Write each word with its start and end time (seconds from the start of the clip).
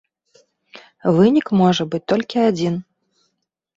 Вынік 1.19 1.47
можа 1.61 1.83
быць 1.91 2.03
толькі 2.15 2.37
адзін. 2.49 2.75